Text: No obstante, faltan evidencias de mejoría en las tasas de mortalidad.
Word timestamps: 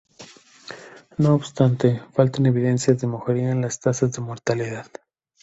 No 1.19 1.35
obstante, 1.35 2.01
faltan 2.13 2.47
evidencias 2.47 2.99
de 2.99 3.05
mejoría 3.05 3.51
en 3.51 3.61
las 3.61 3.79
tasas 3.79 4.11
de 4.13 4.21
mortalidad. 4.21 4.87